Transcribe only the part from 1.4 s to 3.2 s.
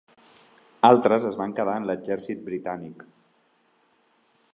van quedar en l'exèrcit britànic.